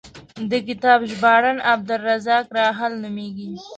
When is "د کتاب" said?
0.49-0.99